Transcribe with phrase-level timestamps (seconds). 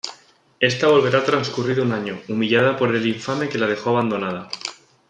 [0.59, 4.49] Ésta volverá transcurrido un año, humillada por el infame, que la dejó abandonada.